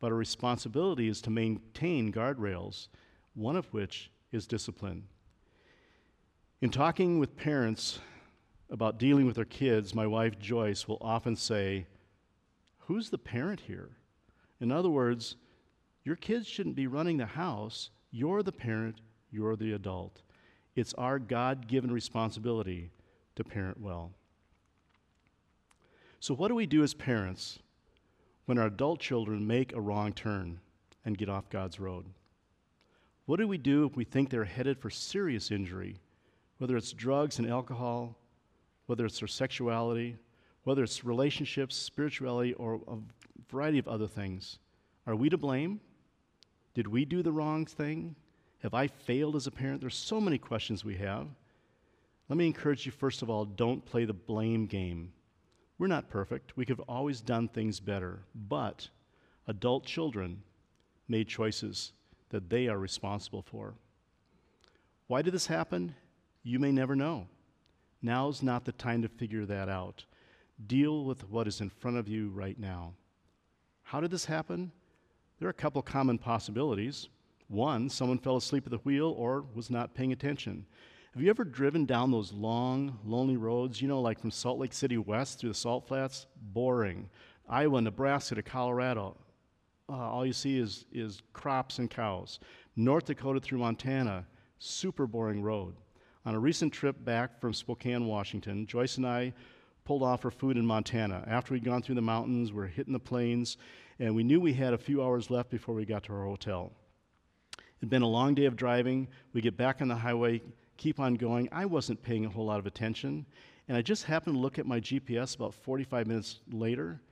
but 0.00 0.12
our 0.12 0.18
responsibility 0.18 1.08
is 1.08 1.20
to 1.22 1.30
maintain 1.30 2.12
guardrails, 2.12 2.88
one 3.34 3.56
of 3.56 3.66
which 3.72 4.10
is 4.32 4.46
discipline. 4.46 5.04
In 6.60 6.70
talking 6.70 7.18
with 7.18 7.36
parents 7.36 8.00
about 8.70 8.98
dealing 8.98 9.26
with 9.26 9.36
their 9.36 9.44
kids, 9.44 9.94
my 9.94 10.06
wife 10.06 10.38
Joyce 10.38 10.86
will 10.86 10.98
often 11.00 11.36
say, 11.36 11.86
who's 12.80 13.10
the 13.10 13.18
parent 13.18 13.60
here? 13.60 13.90
In 14.60 14.72
other 14.72 14.90
words, 14.90 15.36
your 16.04 16.16
kids 16.16 16.46
shouldn't 16.46 16.76
be 16.76 16.86
running 16.86 17.16
the 17.16 17.26
house. 17.26 17.90
You're 18.10 18.42
the 18.42 18.52
parent, 18.52 19.00
you're 19.30 19.56
the 19.56 19.72
adult. 19.72 20.22
It's 20.74 20.94
our 20.94 21.18
God 21.18 21.68
given 21.68 21.90
responsibility 21.90 22.90
to 23.36 23.44
parent 23.44 23.80
well. 23.80 24.12
So, 26.20 26.34
what 26.34 26.48
do 26.48 26.54
we 26.54 26.66
do 26.66 26.82
as 26.82 26.94
parents 26.94 27.58
when 28.48 28.56
our 28.56 28.68
adult 28.68 28.98
children 28.98 29.46
make 29.46 29.74
a 29.74 29.80
wrong 29.80 30.10
turn 30.10 30.58
and 31.04 31.18
get 31.18 31.28
off 31.28 31.50
God's 31.50 31.78
road? 31.78 32.06
What 33.26 33.40
do 33.40 33.46
we 33.46 33.58
do 33.58 33.84
if 33.84 33.94
we 33.94 34.04
think 34.04 34.30
they're 34.30 34.42
headed 34.42 34.78
for 34.78 34.88
serious 34.88 35.50
injury, 35.50 35.98
whether 36.56 36.74
it's 36.74 36.92
drugs 36.92 37.38
and 37.38 37.46
alcohol, 37.46 38.16
whether 38.86 39.04
it's 39.04 39.18
their 39.18 39.28
sexuality, 39.28 40.16
whether 40.64 40.82
it's 40.82 41.04
relationships, 41.04 41.76
spirituality, 41.76 42.54
or 42.54 42.80
a 42.88 42.96
variety 43.52 43.78
of 43.78 43.86
other 43.86 44.08
things. 44.08 44.60
Are 45.06 45.14
we 45.14 45.28
to 45.28 45.36
blame? 45.36 45.78
Did 46.72 46.86
we 46.86 47.04
do 47.04 47.22
the 47.22 47.32
wrong 47.32 47.66
thing? 47.66 48.16
Have 48.62 48.72
I 48.72 48.86
failed 48.86 49.36
as 49.36 49.46
a 49.46 49.50
parent? 49.50 49.82
There's 49.82 49.94
so 49.94 50.22
many 50.22 50.38
questions 50.38 50.86
we 50.86 50.96
have. 50.96 51.26
Let 52.30 52.38
me 52.38 52.46
encourage 52.46 52.86
you, 52.86 52.92
first 52.92 53.20
of 53.20 53.28
all, 53.28 53.44
don't 53.44 53.84
play 53.84 54.06
the 54.06 54.14
blame 54.14 54.64
game. 54.64 55.12
We're 55.78 55.86
not 55.86 56.10
perfect. 56.10 56.56
We 56.56 56.64
could 56.64 56.78
have 56.78 56.88
always 56.88 57.20
done 57.20 57.48
things 57.48 57.80
better. 57.80 58.20
But 58.34 58.88
adult 59.46 59.86
children 59.86 60.42
made 61.08 61.28
choices 61.28 61.92
that 62.30 62.50
they 62.50 62.68
are 62.68 62.78
responsible 62.78 63.42
for. 63.42 63.74
Why 65.06 65.22
did 65.22 65.32
this 65.32 65.46
happen? 65.46 65.94
You 66.42 66.58
may 66.58 66.72
never 66.72 66.96
know. 66.96 67.26
Now's 68.02 68.42
not 68.42 68.64
the 68.64 68.72
time 68.72 69.02
to 69.02 69.08
figure 69.08 69.46
that 69.46 69.68
out. 69.68 70.04
Deal 70.66 71.04
with 71.04 71.28
what 71.28 71.46
is 71.46 71.60
in 71.60 71.70
front 71.70 71.96
of 71.96 72.08
you 72.08 72.28
right 72.30 72.58
now. 72.58 72.92
How 73.84 74.00
did 74.00 74.10
this 74.10 74.26
happen? 74.26 74.72
There 75.38 75.46
are 75.46 75.50
a 75.50 75.54
couple 75.54 75.80
common 75.82 76.18
possibilities. 76.18 77.08
One, 77.48 77.88
someone 77.88 78.18
fell 78.18 78.36
asleep 78.36 78.64
at 78.66 78.70
the 78.70 78.78
wheel 78.78 79.14
or 79.16 79.44
was 79.54 79.70
not 79.70 79.94
paying 79.94 80.12
attention. 80.12 80.66
Have 81.14 81.22
you 81.22 81.30
ever 81.30 81.44
driven 81.44 81.86
down 81.86 82.10
those 82.10 82.32
long, 82.32 82.98
lonely 83.04 83.38
roads, 83.38 83.80
you 83.80 83.88
know, 83.88 84.00
like 84.00 84.20
from 84.20 84.30
Salt 84.30 84.58
Lake 84.58 84.74
City 84.74 84.98
west 84.98 85.40
through 85.40 85.50
the 85.50 85.54
Salt 85.54 85.88
Flats? 85.88 86.26
Boring. 86.52 87.08
Iowa, 87.48 87.80
Nebraska 87.80 88.34
to 88.34 88.42
Colorado. 88.42 89.16
Uh, 89.90 89.96
all 89.96 90.26
you 90.26 90.34
see 90.34 90.58
is, 90.58 90.84
is 90.92 91.22
crops 91.32 91.78
and 91.78 91.90
cows. 91.90 92.40
North 92.76 93.06
Dakota 93.06 93.40
through 93.40 93.58
Montana, 93.58 94.26
super 94.58 95.06
boring 95.06 95.42
road. 95.42 95.74
On 96.26 96.34
a 96.34 96.38
recent 96.38 96.74
trip 96.74 97.02
back 97.06 97.40
from 97.40 97.54
Spokane, 97.54 98.06
Washington, 98.06 98.66
Joyce 98.66 98.98
and 98.98 99.06
I 99.06 99.32
pulled 99.86 100.02
off 100.02 100.20
for 100.20 100.30
food 100.30 100.58
in 100.58 100.66
Montana. 100.66 101.24
After 101.26 101.54
we'd 101.54 101.64
gone 101.64 101.80
through 101.80 101.94
the 101.94 102.02
mountains, 102.02 102.52
we 102.52 102.58
we're 102.58 102.66
hitting 102.66 102.92
the 102.92 102.98
plains, 102.98 103.56
and 103.98 104.14
we 104.14 104.24
knew 104.24 104.38
we 104.42 104.52
had 104.52 104.74
a 104.74 104.78
few 104.78 105.02
hours 105.02 105.30
left 105.30 105.48
before 105.48 105.74
we 105.74 105.86
got 105.86 106.02
to 106.04 106.12
our 106.12 106.26
hotel. 106.26 106.70
It'd 107.80 107.88
been 107.88 108.02
a 108.02 108.08
long 108.08 108.34
day 108.34 108.44
of 108.44 108.56
driving. 108.56 109.08
We 109.32 109.40
get 109.40 109.56
back 109.56 109.80
on 109.80 109.88
the 109.88 109.96
highway, 109.96 110.42
keep 110.78 110.98
on 110.98 111.14
going. 111.14 111.48
I 111.52 111.66
wasn't 111.66 112.02
paying 112.02 112.24
a 112.24 112.30
whole 112.30 112.46
lot 112.46 112.58
of 112.58 112.66
attention, 112.66 113.26
and 113.68 113.76
I 113.76 113.82
just 113.82 114.04
happened 114.04 114.36
to 114.36 114.40
look 114.40 114.58
at 114.58 114.66
my 114.66 114.80
GPS 114.80 115.36
about 115.36 115.52
45 115.52 116.06
minutes 116.06 116.40
later, 116.50 117.02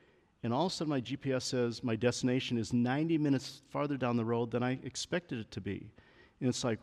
and 0.43 0.55
all 0.55 0.67
of 0.67 0.73
a 0.73 0.75
sudden 0.75 0.91
my 0.91 1.01
GPS 1.01 1.43
says 1.43 1.85
my 1.85 1.97
destination 1.97 2.57
is 2.57 2.73
90 2.73 3.19
minutes 3.19 3.63
farther 3.69 3.99
down 3.99 4.17
the 4.17 4.25
road 4.25 4.51
than 4.51 4.63
I 4.63 4.79
expected 4.85 5.41
it 5.41 5.51
to 5.51 5.61
be. 5.61 5.91
And 6.41 6.49
it's 6.49 6.65
like, 6.65 6.79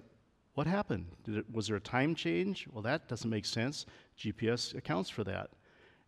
what 0.53 0.67
happened? 0.67 1.07
It, 1.27 1.45
was 1.51 1.67
there 1.67 1.77
a 1.77 1.81
time 1.81 2.13
change? 2.13 2.67
Well, 2.71 2.83
that 2.83 3.07
doesn't 3.07 3.29
make 3.29 3.45
sense. 3.45 3.85
GPS 4.19 4.75
accounts 4.75 5.09
for 5.09 5.23
that. 5.23 5.49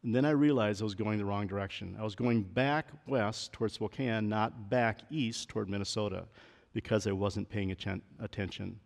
And 0.03 0.13
then 0.13 0.25
I 0.25 0.31
realized 0.31 0.81
I 0.81 0.83
was 0.83 0.93
going 0.93 1.17
the 1.17 1.25
wrong 1.25 1.47
direction. 1.47 1.95
I 1.99 2.03
was 2.03 2.13
going 2.13 2.43
back 2.43 2.89
west 3.07 3.53
towards 3.53 3.73
Spokane, 3.73 4.29
not 4.29 4.69
back 4.69 4.99
east 5.09 5.49
toward 5.49 5.67
Minnesota, 5.67 6.25
because 6.73 7.07
I 7.07 7.11
wasn't 7.11 7.49
paying 7.49 7.71
atten- 7.71 8.03
attention. 8.19 8.79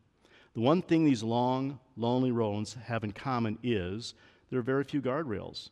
The 0.54 0.62
one 0.62 0.82
thing 0.82 1.06
these 1.06 1.24
long, 1.24 1.80
lonely 1.96 2.32
roads 2.32 2.76
have 2.86 3.04
in 3.04 3.12
common 3.12 3.60
is 3.62 4.14
there 4.50 4.60
are 4.60 4.64
very 4.64 4.84
few 4.84 5.02
guardrails. 5.02 5.70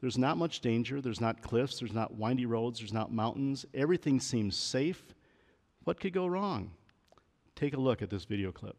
There's 0.00 0.18
not 0.18 0.38
much 0.38 0.60
danger. 0.60 1.00
There's 1.00 1.20
not 1.20 1.42
cliffs. 1.42 1.78
There's 1.78 1.92
not 1.92 2.14
windy 2.14 2.46
roads. 2.46 2.78
There's 2.78 2.92
not 2.92 3.12
mountains. 3.12 3.66
Everything 3.74 4.20
seems 4.20 4.56
safe. 4.56 5.02
What 5.84 6.00
could 6.00 6.12
go 6.12 6.26
wrong? 6.26 6.70
Take 7.54 7.74
a 7.74 7.80
look 7.80 8.00
at 8.00 8.10
this 8.10 8.24
video 8.24 8.52
clip. 8.52 8.76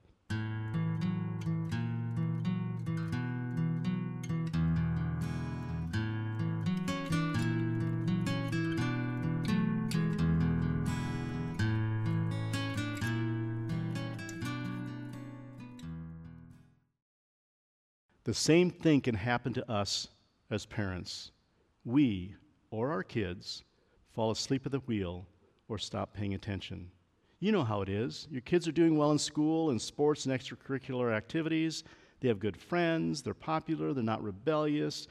The 18.32 18.36
same 18.36 18.70
thing 18.70 19.02
can 19.02 19.16
happen 19.16 19.52
to 19.56 19.70
us 19.70 20.08
as 20.50 20.66
parents. 20.66 21.34
We, 21.84 22.34
or 22.70 22.90
our 22.90 23.04
kids, 23.04 23.66
fall 24.16 24.32
asleep 24.32 24.66
at 24.66 24.72
the 24.72 24.80
wheel 24.80 25.26
or 25.68 25.78
stop 25.78 26.14
paying 26.14 26.34
attention. 26.34 26.92
You 27.42 27.52
know 27.52 27.66
how 27.66 27.82
it 27.82 27.90
is. 27.90 28.30
Your 28.32 28.40
kids 28.40 28.70
are 28.70 28.72
doing 28.72 28.96
well 28.96 29.12
in 29.12 29.18
school 29.18 29.72
and 29.72 29.82
sports 29.82 30.26
and 30.26 30.34
extracurricular 30.34 31.14
activities. 31.14 31.84
They 32.22 32.30
have 32.30 32.40
good 32.40 32.56
friends, 32.56 33.22
they're 33.22 33.34
popular, 33.34 33.92
they're 33.92 34.02
not 34.02 34.24
rebellious, 34.24 35.10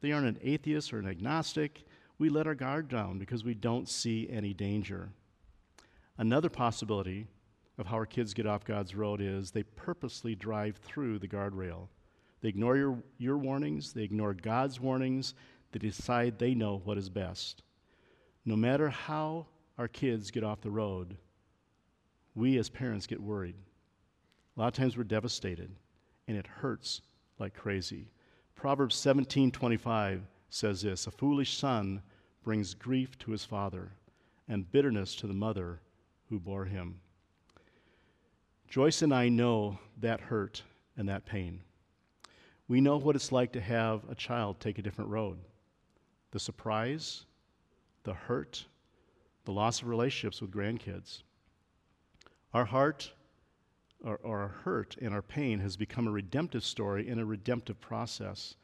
they 0.00 0.10
aren't 0.10 0.26
an 0.26 0.40
atheist 0.42 0.92
or 0.92 0.98
an 0.98 1.06
agnostic. 1.06 1.84
We 2.18 2.30
let 2.30 2.48
our 2.48 2.56
guard 2.56 2.88
down 2.88 3.20
because 3.20 3.44
we 3.44 3.54
don't 3.54 3.88
see 3.88 4.28
any 4.28 4.54
danger. 4.54 5.10
Another 6.18 6.50
possibility 6.50 7.28
of 7.78 7.86
how 7.86 7.94
our 7.94 8.06
kids 8.06 8.34
get 8.34 8.44
off 8.44 8.64
God's 8.64 8.96
road 8.96 9.20
is 9.20 9.52
they 9.52 9.62
purposely 9.62 10.34
drive 10.34 10.78
through 10.78 11.20
the 11.20 11.28
guardrail. 11.28 11.86
They 12.40 12.48
ignore 12.48 12.76
your, 12.76 13.02
your 13.18 13.38
warnings, 13.38 13.92
they 13.92 14.02
ignore 14.02 14.34
God's 14.34 14.80
warnings, 14.80 15.34
they 15.72 15.78
decide 15.78 16.38
they 16.38 16.54
know 16.54 16.80
what 16.84 16.98
is 16.98 17.08
best. 17.08 17.62
No 18.44 18.56
matter 18.56 18.88
how 18.88 19.46
our 19.78 19.88
kids 19.88 20.30
get 20.30 20.44
off 20.44 20.60
the 20.60 20.70
road, 20.70 21.16
we 22.34 22.58
as 22.58 22.68
parents 22.68 23.06
get 23.06 23.20
worried. 23.20 23.56
A 24.56 24.60
lot 24.60 24.68
of 24.68 24.74
times 24.74 24.96
we're 24.96 25.04
devastated, 25.04 25.70
and 26.28 26.36
it 26.36 26.46
hurts 26.46 27.02
like 27.38 27.54
crazy. 27.54 28.08
Proverbs 28.54 28.94
17:25 28.94 30.26
says 30.48 30.82
this, 30.82 31.06
"A 31.06 31.10
foolish 31.10 31.56
son 31.56 32.02
brings 32.42 32.74
grief 32.74 33.18
to 33.18 33.32
his 33.32 33.44
father, 33.44 33.92
and 34.48 34.70
bitterness 34.70 35.14
to 35.16 35.26
the 35.26 35.34
mother 35.34 35.80
who 36.28 36.38
bore 36.38 36.66
him." 36.66 37.00
Joyce 38.68 39.02
and 39.02 39.12
I 39.12 39.28
know 39.28 39.78
that 39.98 40.20
hurt 40.20 40.62
and 40.96 41.08
that 41.08 41.26
pain. 41.26 41.62
We 42.68 42.80
know 42.80 42.96
what 42.96 43.14
it's 43.14 43.30
like 43.30 43.52
to 43.52 43.60
have 43.60 44.02
a 44.10 44.14
child 44.14 44.58
take 44.58 44.78
a 44.78 44.82
different 44.82 45.10
road 45.10 45.38
the 46.32 46.40
surprise, 46.40 47.24
the 48.02 48.12
hurt, 48.12 48.66
the 49.44 49.52
loss 49.52 49.80
of 49.80 49.88
relationships 49.88 50.42
with 50.42 50.50
grandkids. 50.50 51.22
Our 52.52 52.66
heart, 52.66 53.12
or, 54.04 54.20
our 54.24 54.48
hurt 54.48 54.96
and 55.00 55.14
our 55.14 55.22
pain 55.22 55.60
has 55.60 55.76
become 55.76 56.06
a 56.06 56.10
redemptive 56.10 56.64
story 56.64 57.08
and 57.08 57.20
a 57.20 57.24
redemptive 57.24 57.80
process. 57.80 58.56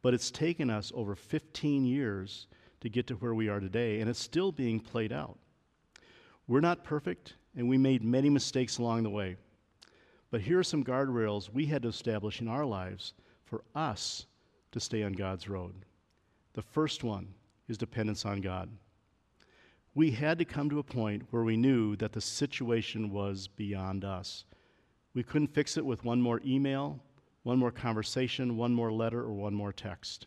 But 0.00 0.14
it's 0.14 0.32
taken 0.32 0.68
us 0.68 0.90
over 0.96 1.14
15 1.14 1.84
years 1.84 2.48
to 2.80 2.88
get 2.88 3.06
to 3.06 3.14
where 3.14 3.34
we 3.34 3.48
are 3.48 3.60
today, 3.60 4.00
and 4.00 4.10
it's 4.10 4.18
still 4.18 4.50
being 4.50 4.80
played 4.80 5.12
out. 5.12 5.38
We're 6.48 6.60
not 6.60 6.82
perfect, 6.82 7.34
and 7.56 7.68
we 7.68 7.78
made 7.78 8.02
many 8.02 8.30
mistakes 8.30 8.78
along 8.78 9.04
the 9.04 9.10
way. 9.10 9.36
But 10.32 10.40
here 10.40 10.58
are 10.58 10.64
some 10.64 10.82
guardrails 10.82 11.52
we 11.52 11.66
had 11.66 11.82
to 11.82 11.88
establish 11.88 12.40
in 12.40 12.48
our 12.48 12.64
lives 12.64 13.12
for 13.52 13.64
us 13.74 14.24
to 14.70 14.80
stay 14.80 15.02
on 15.02 15.12
God's 15.12 15.46
road. 15.46 15.74
The 16.54 16.62
first 16.62 17.04
one 17.04 17.34
is 17.68 17.76
dependence 17.76 18.24
on 18.24 18.40
God. 18.40 18.70
We 19.94 20.10
had 20.10 20.38
to 20.38 20.46
come 20.46 20.70
to 20.70 20.78
a 20.78 20.82
point 20.82 21.24
where 21.30 21.44
we 21.44 21.58
knew 21.58 21.94
that 21.96 22.12
the 22.12 22.20
situation 22.22 23.10
was 23.10 23.48
beyond 23.48 24.06
us. 24.06 24.46
We 25.12 25.22
couldn't 25.22 25.52
fix 25.52 25.76
it 25.76 25.84
with 25.84 26.02
one 26.02 26.22
more 26.22 26.40
email, 26.46 26.98
one 27.42 27.58
more 27.58 27.70
conversation, 27.70 28.56
one 28.56 28.72
more 28.72 28.90
letter, 28.90 29.20
or 29.20 29.34
one 29.34 29.52
more 29.52 29.74
text. 29.74 30.26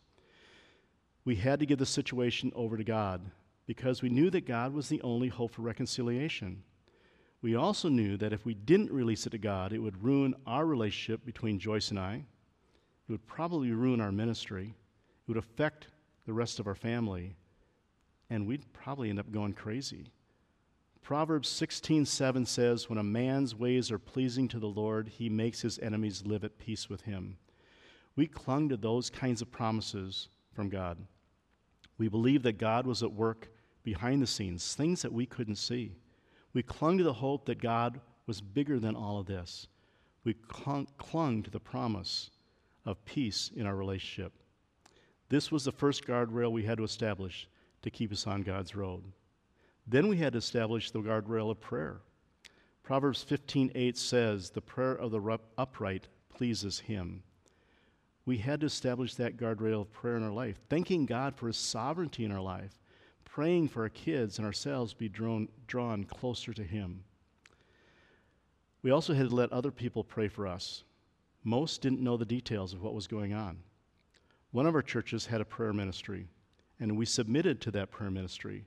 We 1.24 1.36
had 1.36 1.60
to 1.62 1.65
give 1.65 1.79
the 1.79 1.86
situation 1.88 2.51
over 2.53 2.77
to 2.77 2.84
God 2.84 3.32
because 3.65 4.03
we 4.03 4.10
knew 4.10 4.29
that 4.29 4.46
God 4.46 4.72
was 4.72 4.88
the 4.88 5.01
only 5.01 5.29
hope 5.29 5.53
for 5.53 5.63
reconciliation. 5.63 6.62
We 7.41 7.55
also 7.55 7.89
knew 7.89 8.17
that 8.17 8.34
if 8.34 8.46
we 8.46 8.53
didn't 8.53 8.91
release 8.91 9.25
it 9.25 9.32
to 9.32 9.39
God, 9.39 9.74
it 9.74 9.79
would 9.79 10.03
ruin 10.03 10.36
our 10.46 10.67
relationship 10.67 11.25
between 11.25 11.58
Joyce 11.58 11.89
and 11.89 11.98
I, 11.98 12.25
it 13.07 13.12
would 13.12 13.27
probably 13.27 13.71
ruin 13.71 14.01
our 14.01 14.12
ministry. 14.12 14.74
It 14.74 15.27
would 15.27 15.38
affect 15.38 15.88
the 16.25 16.33
rest 16.33 16.59
of 16.59 16.67
our 16.67 16.75
family. 16.75 17.35
And 18.29 18.47
we'd 18.47 18.74
probably 18.74 19.09
end 19.09 19.19
up 19.19 19.31
going 19.31 19.53
crazy. 19.53 20.12
Proverbs 21.01 21.47
16:7 21.47 22.47
says, 22.47 22.89
"When 22.89 22.97
a 22.97 23.03
man's 23.03 23.53
ways 23.53 23.91
are 23.91 24.00
pleasing 24.00 24.47
to 24.47 24.59
the 24.59 24.67
Lord, 24.67 25.07
he 25.07 25.29
makes 25.29 25.62
his 25.62 25.77
enemies 25.77 26.25
live 26.25 26.43
at 26.43 26.57
peace 26.57 26.89
with 26.89 27.01
him." 27.01 27.38
We 28.15 28.25
clung 28.25 28.69
to 28.69 28.77
those 28.77 29.12
kinds 29.12 29.39
of 29.41 29.51
promises 29.51 30.29
from 30.51 30.69
God. 30.69 31.05
We 32.00 32.07
believed 32.07 32.43
that 32.45 32.57
God 32.57 32.88
was 32.88 33.03
at 33.03 33.13
work 33.13 33.51
behind 33.83 34.21
the 34.21 34.27
scenes, 34.27 34.74
things 34.74 35.03
that 35.03 35.13
we 35.13 35.27
couldn't 35.27 35.57
see. 35.57 35.95
We 36.53 36.63
clung 36.63 36.97
to 36.97 37.03
the 37.03 37.13
hope 37.13 37.45
that 37.45 37.59
God 37.59 38.01
was 38.25 38.41
bigger 38.41 38.79
than 38.79 38.95
all 38.95 39.19
of 39.19 39.27
this. 39.27 39.67
We 40.24 40.33
clung, 40.33 40.88
clung 40.97 41.43
to 41.43 41.51
the 41.51 41.59
promise 41.59 42.31
of 42.85 43.03
peace 43.05 43.51
in 43.55 43.65
our 43.65 43.75
relationship. 43.75 44.33
This 45.29 45.51
was 45.51 45.65
the 45.65 45.71
first 45.71 46.05
guardrail 46.05 46.51
we 46.51 46.63
had 46.63 46.77
to 46.77 46.83
establish 46.83 47.49
to 47.81 47.89
keep 47.89 48.11
us 48.11 48.27
on 48.27 48.43
God's 48.43 48.75
road. 48.75 49.03
Then 49.87 50.07
we 50.07 50.17
had 50.17 50.33
to 50.33 50.39
establish 50.39 50.91
the 50.91 51.01
guardrail 51.01 51.49
of 51.49 51.59
prayer. 51.59 52.01
Proverbs 52.83 53.23
15:8 53.23 53.97
says, 53.97 54.51
"The 54.51 54.61
prayer 54.61 54.95
of 54.95 55.11
the 55.11 55.39
upright 55.57 56.07
pleases 56.29 56.81
him." 56.81 57.23
We 58.25 58.37
had 58.37 58.59
to 58.61 58.67
establish 58.67 59.15
that 59.15 59.37
guardrail 59.37 59.81
of 59.81 59.91
prayer 59.91 60.17
in 60.17 60.23
our 60.23 60.31
life, 60.31 60.59
thanking 60.69 61.05
God 61.05 61.35
for 61.35 61.47
his 61.47 61.57
sovereignty 61.57 62.25
in 62.25 62.31
our 62.31 62.41
life, 62.41 62.79
praying 63.23 63.67
for 63.67 63.83
our 63.83 63.89
kids 63.89 64.37
and 64.37 64.45
ourselves 64.45 64.93
be 64.93 65.09
drawn, 65.09 65.49
drawn 65.67 66.03
closer 66.03 66.53
to 66.53 66.63
him. 66.63 67.03
We 68.81 68.91
also 68.91 69.13
had 69.13 69.29
to 69.29 69.35
let 69.35 69.51
other 69.51 69.71
people 69.71 70.03
pray 70.03 70.27
for 70.27 70.47
us 70.47 70.83
Most 71.45 71.81
didn't 71.81 72.01
know 72.01 72.17
the 72.17 72.25
details 72.25 72.73
of 72.73 72.81
what 72.81 72.95
was 72.95 73.05
going 73.05 73.33
on. 73.33 73.59
One 74.51 74.65
of 74.65 74.73
our 74.73 74.81
churches 74.81 75.27
had 75.27 75.41
a 75.41 75.45
prayer 75.45 75.73
ministry, 75.73 76.27
and 76.79 76.97
we 76.97 77.05
submitted 77.05 77.61
to 77.61 77.71
that 77.71 77.91
prayer 77.91 78.09
ministry. 78.09 78.65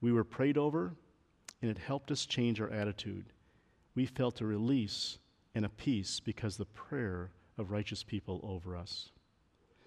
We 0.00 0.10
were 0.10 0.24
prayed 0.24 0.58
over, 0.58 0.96
and 1.62 1.70
it 1.70 1.78
helped 1.78 2.10
us 2.10 2.26
change 2.26 2.60
our 2.60 2.68
attitude. 2.68 3.26
We 3.94 4.06
felt 4.06 4.40
a 4.40 4.46
release 4.46 5.18
and 5.54 5.64
a 5.64 5.68
peace 5.68 6.18
because 6.18 6.56
the 6.56 6.64
prayer 6.64 7.30
of 7.56 7.70
righteous 7.70 8.02
people 8.02 8.40
over 8.42 8.76
us. 8.76 9.12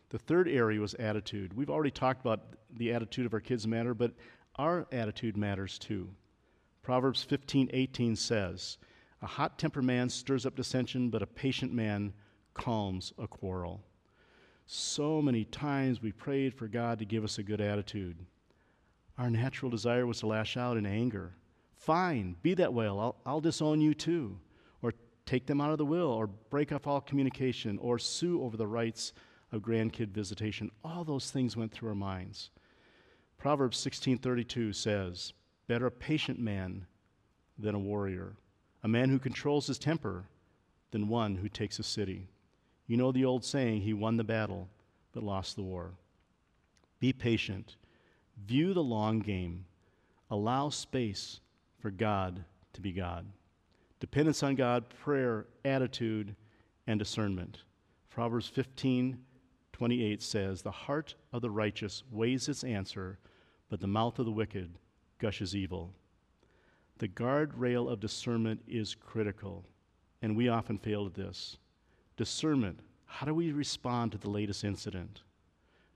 The 0.10 0.20
third 0.20 0.48
area 0.48 0.80
was 0.80 0.94
attitude. 0.94 1.54
We've 1.54 1.70
already 1.70 1.92
talked 1.92 2.22
about 2.22 2.56
the 2.78 2.94
attitude 2.94 3.26
of 3.26 3.34
our 3.34 3.42
kids 3.42 3.68
matter, 3.68 3.94
but 3.94 4.14
our 4.56 4.88
attitude 4.94 5.36
matters 5.36 5.78
too. 5.78 6.10
Proverbs 6.84 7.26
15:18 7.30 8.16
says, 8.16 8.78
"A 9.24 9.26
hot-tempered 9.26 9.86
man 9.86 10.10
stirs 10.10 10.46
up 10.46 10.56
dissension, 10.56 11.10
but 11.10 11.22
a 11.22 11.26
patient 11.26 11.74
man 11.74 12.14
calms 12.54 13.14
a 13.18 13.26
quarrel." 13.26 13.82
So 14.66 15.22
many 15.22 15.46
times 15.46 16.02
we 16.02 16.12
prayed 16.12 16.54
for 16.54 16.68
God 16.68 17.00
to 17.00 17.06
give 17.06 17.24
us 17.24 17.38
a 17.38 17.44
good 17.44 17.62
attitude. 17.62 18.18
Our 19.18 19.30
natural 19.30 19.72
desire 19.72 20.06
was 20.06 20.20
to 20.20 20.28
lash 20.28 20.58
out 20.58 20.76
in 20.76 20.86
anger. 20.86 21.36
Fine, 21.74 22.36
be 22.42 22.54
that 22.56 22.74
way. 22.74 22.86
I'll, 22.86 23.16
I'll 23.26 23.40
disown 23.40 23.80
you 23.80 23.94
too. 23.94 24.40
Or 24.82 24.94
take 25.26 25.46
them 25.46 25.62
out 25.62 25.72
of 25.72 25.78
the 25.78 25.86
will, 25.86 26.08
or 26.08 26.28
break 26.28 26.74
off 26.74 26.86
all 26.86 27.00
communication, 27.00 27.78
or 27.78 28.00
sue 28.00 28.44
over 28.44 28.58
the 28.58 28.68
rights 28.68 29.14
of 29.54 29.62
grandkid 29.62 30.10
visitation. 30.10 30.70
All 30.84 31.06
those 31.06 31.32
things 31.32 31.56
went 31.56 31.72
through 31.72 31.90
our 31.90 31.96
minds. 31.96 32.50
Proverbs 33.38 33.78
16:32 33.78 34.74
says, 34.74 35.32
"Better 35.68 35.86
a 35.86 35.92
patient 35.92 36.40
man 36.40 36.88
than 37.58 37.76
a 37.76 37.80
warrior, 37.80 38.36
a 38.84 38.88
man 38.88 39.10
who 39.10 39.18
controls 39.18 39.68
his 39.68 39.80
temper 39.80 40.26
than 40.92 41.08
one 41.08 41.38
who 41.38 41.50
takes 41.50 41.80
a 41.80 41.84
city." 41.84 42.28
You 42.86 42.98
know 42.98 43.12
the 43.12 43.26
old 43.26 43.44
saying, 43.44 43.82
he 43.82 43.94
won 43.94 44.18
the 44.18 44.24
battle 44.24 44.70
but 45.14 45.24
lost 45.24 45.56
the 45.56 45.64
war. 45.64 45.94
Be 47.00 47.14
patient. 47.14 47.76
View 48.46 48.74
the 48.74 48.84
long 48.84 49.20
game. 49.20 49.66
Allow 50.30 50.70
space 50.70 51.40
for 51.80 51.92
God 51.92 52.44
to 52.74 52.82
be 52.82 52.92
God. 52.92 53.26
Dependence 54.00 54.44
on 54.44 54.56
God, 54.56 54.90
prayer, 54.90 55.46
attitude, 55.64 56.36
and 56.88 57.00
discernment. 57.00 57.60
Proverbs 58.10 58.48
15 58.48 59.18
28 59.72 60.22
says, 60.22 60.62
The 60.62 60.72
heart 60.72 61.16
of 61.34 61.42
the 61.42 61.50
righteous 61.50 62.04
weighs 62.12 62.48
its 62.48 62.64
answer, 62.64 63.18
but 63.70 63.80
the 63.80 63.88
mouth 63.88 64.20
of 64.20 64.26
the 64.26 64.32
wicked 64.32 64.78
gushes 65.18 65.56
evil. 65.56 65.92
The 67.04 67.10
guardrail 67.10 67.92
of 67.92 68.00
discernment 68.00 68.62
is 68.66 68.96
critical, 68.96 69.66
and 70.22 70.38
we 70.38 70.48
often 70.48 70.78
fail 70.78 71.06
at 71.06 71.14
this. 71.14 71.58
Discernment 72.16 72.80
how 73.04 73.26
do 73.26 73.34
we 73.34 73.52
respond 73.52 74.14
to 74.14 74.18
the 74.18 74.30
latest 74.30 74.64
incident? 74.64 75.20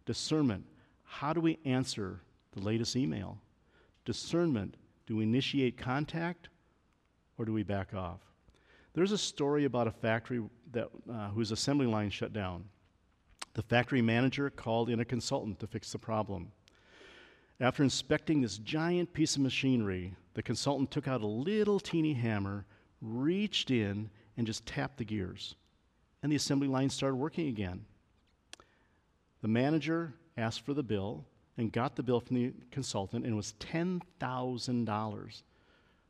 Discernment 0.05 0.65
how 1.05 1.31
do 1.31 1.39
we 1.39 1.59
answer 1.63 2.19
the 2.51 2.59
latest 2.59 2.97
email? 2.97 3.37
Discernment 4.03 4.75
do 5.05 5.15
we 5.15 5.23
initiate 5.23 5.77
contact 5.77 6.49
or 7.37 7.45
do 7.45 7.53
we 7.53 7.63
back 7.63 7.93
off? 7.93 8.19
There's 8.93 9.13
a 9.13 9.17
story 9.17 9.63
about 9.63 9.87
a 9.87 9.91
factory 9.91 10.43
that, 10.73 10.89
uh, 11.09 11.29
whose 11.29 11.53
assembly 11.53 11.87
line 11.87 12.09
shut 12.09 12.33
down. 12.33 12.65
The 13.53 13.63
factory 13.63 14.01
manager 14.01 14.49
called 14.49 14.89
in 14.89 14.99
a 14.99 15.05
consultant 15.05 15.61
to 15.61 15.67
fix 15.67 15.89
the 15.93 15.99
problem. 15.99 16.51
After 17.61 17.81
inspecting 17.81 18.41
this 18.41 18.57
giant 18.57 19.13
piece 19.13 19.37
of 19.37 19.41
machinery, 19.41 20.13
the 20.37 20.43
consultant 20.43 20.91
took 20.91 21.07
out 21.07 21.21
a 21.21 21.25
little 21.25 21.79
teeny 21.79 22.13
hammer, 22.13 22.63
reached 23.01 23.71
in, 23.71 24.07
and 24.37 24.45
just 24.45 24.67
tapped 24.67 24.97
the 24.97 25.03
gears. 25.03 25.55
And 26.21 26.31
the 26.31 26.35
assembly 26.35 26.67
line 26.67 26.91
started 26.91 27.15
working 27.15 27.47
again. 27.47 27.85
The 29.41 29.47
manager 29.47 30.13
asked 30.37 30.63
for 30.63 30.75
the 30.75 30.83
bill 30.83 31.25
and 31.57 31.73
got 31.73 31.95
the 31.95 32.03
bill 32.03 32.19
from 32.19 32.35
the 32.35 32.53
consultant, 32.69 33.25
and 33.25 33.33
it 33.33 33.35
was 33.35 33.55
$10,000. 33.59 35.41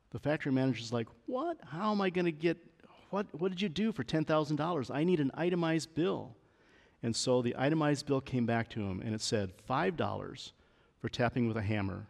The 0.10 0.20
factory 0.20 0.52
manager's 0.52 0.92
like, 0.92 1.08
What? 1.26 1.58
How 1.64 1.94
am 1.94 2.02
I 2.02 2.10
going 2.10 2.26
to 2.26 2.32
get, 2.34 2.58
what, 3.12 3.28
what 3.32 3.48
did 3.48 3.62
you 3.62 3.70
do 3.70 3.94
for 3.94 4.04
$10,000? 4.04 4.92
I 4.94 5.06
need 5.06 5.22
an 5.22 5.32
itemized 5.36 5.96
bill. 5.96 6.36
And 7.02 7.16
so 7.16 7.42
the 7.42 7.56
itemized 7.58 8.06
bill 8.06 8.20
came 8.20 8.46
back 8.46 8.70
to 8.72 8.82
him, 8.82 9.00
and 9.00 9.16
it 9.16 9.22
said 9.22 9.54
$5 9.70 10.52
for 11.00 11.08
tapping 11.08 11.48
with 11.48 11.56
a 11.56 11.62
hammer, 11.62 12.08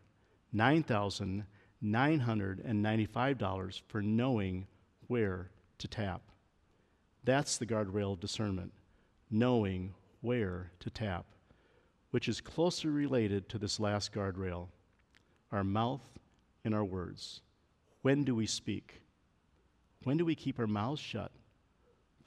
$9,995 1.83 3.81
for 3.87 4.01
knowing 4.01 4.67
where 5.07 5.51
to 5.77 5.87
tap. 5.87 6.21
That's 7.23 7.57
the 7.57 7.65
guardrail 7.65 8.13
of 8.13 8.19
discernment, 8.19 8.73
knowing 9.29 9.93
where 10.21 10.71
to 10.79 10.89
tap, 10.89 11.25
which 12.11 12.27
is 12.27 12.41
closely 12.41 12.89
related 12.89 13.47
to 13.49 13.57
this 13.57 13.79
last 13.79 14.11
guardrail 14.13 14.67
our 15.51 15.63
mouth 15.63 16.01
and 16.65 16.75
our 16.75 16.83
words. 16.83 17.41
When 18.01 18.25
do 18.25 18.35
we 18.35 18.45
speak? 18.45 19.01
When 20.03 20.17
do 20.17 20.25
we 20.25 20.35
keep 20.35 20.59
our 20.59 20.67
mouths 20.67 20.99
shut? 20.99 21.31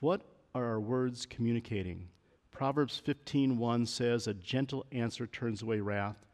What 0.00 0.22
are 0.54 0.64
our 0.64 0.80
words 0.80 1.26
communicating? 1.26 2.08
Proverbs 2.50 3.00
15:1 3.04 3.86
says 3.86 4.26
a 4.26 4.34
gentle 4.34 4.86
answer 4.92 5.26
turns 5.26 5.62
away 5.62 5.80
wrath, 5.80 6.26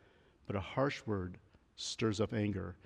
but 0.47 0.57
a 0.57 0.61
harsh 0.61 1.03
word 1.07 1.39
stirs 1.77 2.21
up 2.21 2.33
anger. 2.33 2.77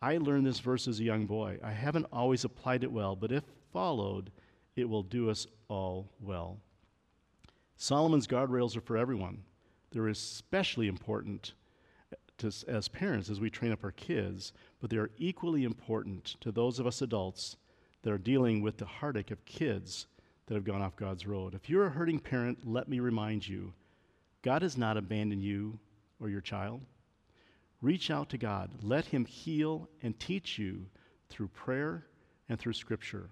I 0.00 0.18
learned 0.18 0.46
this 0.46 0.60
verse 0.60 0.86
as 0.86 1.00
a 1.00 1.04
young 1.04 1.26
boy. 1.26 1.58
I 1.62 1.72
haven't 1.72 2.06
always 2.12 2.44
applied 2.44 2.84
it 2.84 2.92
well, 2.92 3.16
but 3.16 3.32
if 3.32 3.44
followed, 3.72 4.30
it 4.76 4.88
will 4.88 5.02
do 5.02 5.28
us 5.28 5.46
all 5.68 6.08
well. 6.20 6.58
Solomon's 7.76 8.26
guardrails 8.26 8.76
are 8.76 8.80
for 8.80 8.96
everyone. 8.96 9.42
They're 9.90 10.08
especially 10.08 10.88
important 10.88 11.54
to, 12.38 12.52
as 12.68 12.88
parents 12.88 13.30
as 13.30 13.40
we 13.40 13.50
train 13.50 13.72
up 13.72 13.84
our 13.84 13.92
kids, 13.92 14.52
but 14.80 14.90
they 14.90 14.96
are 14.96 15.10
equally 15.18 15.64
important 15.64 16.36
to 16.40 16.52
those 16.52 16.78
of 16.78 16.86
us 16.86 17.02
adults 17.02 17.56
that 18.02 18.12
are 18.12 18.18
dealing 18.18 18.62
with 18.62 18.76
the 18.76 18.86
heartache 18.86 19.30
of 19.30 19.44
kids 19.44 20.06
that 20.46 20.54
have 20.54 20.64
gone 20.64 20.82
off 20.82 20.96
God's 20.96 21.26
road. 21.26 21.54
If 21.54 21.68
you're 21.68 21.86
a 21.86 21.90
hurting 21.90 22.20
parent, 22.20 22.60
let 22.64 22.88
me 22.88 23.00
remind 23.00 23.46
you 23.46 23.72
God 24.42 24.62
has 24.62 24.78
not 24.78 24.96
abandoned 24.96 25.42
you 25.42 25.78
or 26.20 26.28
your 26.28 26.40
child. 26.40 26.80
Reach 27.80 28.10
out 28.10 28.28
to 28.30 28.38
God, 28.38 28.70
let 28.82 29.06
Him 29.06 29.24
heal 29.24 29.88
and 30.02 30.18
teach 30.18 30.58
you 30.58 30.86
through 31.28 31.48
prayer 31.48 32.06
and 32.48 32.58
through 32.58 32.72
Scripture 32.72 33.30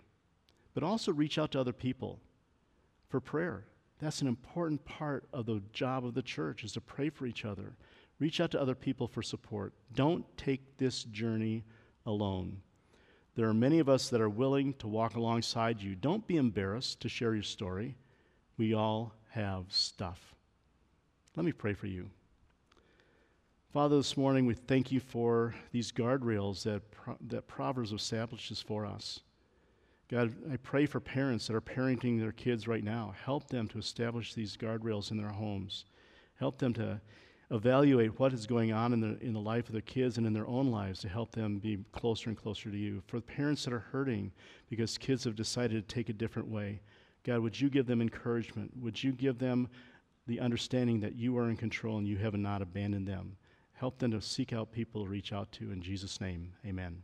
but 0.76 0.84
also 0.84 1.10
reach 1.10 1.38
out 1.38 1.52
to 1.52 1.58
other 1.58 1.72
people 1.72 2.20
for 3.08 3.18
prayer. 3.18 3.64
That's 3.98 4.20
an 4.20 4.28
important 4.28 4.84
part 4.84 5.26
of 5.32 5.46
the 5.46 5.62
job 5.72 6.04
of 6.04 6.12
the 6.12 6.20
church 6.20 6.64
is 6.64 6.72
to 6.74 6.82
pray 6.82 7.08
for 7.08 7.24
each 7.24 7.46
other. 7.46 7.78
Reach 8.18 8.42
out 8.42 8.50
to 8.50 8.60
other 8.60 8.74
people 8.74 9.08
for 9.08 9.22
support. 9.22 9.72
Don't 9.94 10.26
take 10.36 10.76
this 10.76 11.04
journey 11.04 11.64
alone. 12.04 12.58
There 13.36 13.48
are 13.48 13.54
many 13.54 13.78
of 13.78 13.88
us 13.88 14.10
that 14.10 14.20
are 14.20 14.28
willing 14.28 14.74
to 14.74 14.86
walk 14.86 15.14
alongside 15.14 15.80
you. 15.80 15.94
Don't 15.94 16.26
be 16.26 16.36
embarrassed 16.36 17.00
to 17.00 17.08
share 17.08 17.32
your 17.32 17.42
story. 17.42 17.96
We 18.58 18.74
all 18.74 19.14
have 19.30 19.64
stuff. 19.70 20.34
Let 21.36 21.46
me 21.46 21.52
pray 21.52 21.72
for 21.72 21.86
you. 21.86 22.10
Father, 23.76 23.98
this 23.98 24.16
morning 24.16 24.46
we 24.46 24.54
thank 24.54 24.90
you 24.90 25.00
for 25.00 25.54
these 25.70 25.92
guardrails 25.92 26.62
that, 26.62 26.80
that 27.28 27.46
Proverbs 27.46 27.92
establishes 27.92 28.62
for 28.62 28.86
us. 28.86 29.20
God, 30.10 30.34
I 30.50 30.56
pray 30.56 30.86
for 30.86 30.98
parents 30.98 31.46
that 31.46 31.56
are 31.56 31.60
parenting 31.60 32.18
their 32.18 32.32
kids 32.32 32.66
right 32.66 32.82
now. 32.82 33.14
Help 33.22 33.48
them 33.48 33.68
to 33.68 33.78
establish 33.78 34.32
these 34.32 34.56
guardrails 34.56 35.10
in 35.10 35.18
their 35.18 35.28
homes. 35.28 35.84
Help 36.36 36.56
them 36.56 36.72
to 36.72 37.02
evaluate 37.50 38.18
what 38.18 38.32
is 38.32 38.46
going 38.46 38.72
on 38.72 38.94
in 38.94 39.00
the, 39.00 39.18
in 39.20 39.34
the 39.34 39.40
life 39.40 39.66
of 39.66 39.74
their 39.74 39.82
kids 39.82 40.16
and 40.16 40.26
in 40.26 40.32
their 40.32 40.48
own 40.48 40.70
lives 40.70 41.00
to 41.00 41.10
help 41.10 41.32
them 41.32 41.58
be 41.58 41.76
closer 41.92 42.30
and 42.30 42.38
closer 42.38 42.70
to 42.70 42.78
you. 42.78 43.02
For 43.06 43.20
parents 43.20 43.64
that 43.64 43.74
are 43.74 43.80
hurting 43.92 44.32
because 44.70 44.96
kids 44.96 45.24
have 45.24 45.36
decided 45.36 45.86
to 45.86 45.94
take 45.94 46.08
a 46.08 46.14
different 46.14 46.48
way, 46.48 46.80
God, 47.24 47.40
would 47.40 47.60
you 47.60 47.68
give 47.68 47.84
them 47.84 48.00
encouragement? 48.00 48.72
Would 48.80 49.04
you 49.04 49.12
give 49.12 49.38
them 49.38 49.68
the 50.26 50.40
understanding 50.40 51.00
that 51.00 51.14
you 51.14 51.36
are 51.36 51.50
in 51.50 51.58
control 51.58 51.98
and 51.98 52.08
you 52.08 52.16
have 52.16 52.32
not 52.32 52.62
abandoned 52.62 53.06
them? 53.06 53.36
Help 53.76 53.98
them 53.98 54.10
to 54.10 54.20
seek 54.20 54.52
out 54.52 54.72
people 54.72 55.04
to 55.04 55.08
reach 55.08 55.32
out 55.32 55.52
to. 55.52 55.70
In 55.70 55.82
Jesus' 55.82 56.20
name, 56.20 56.52
amen. 56.66 57.02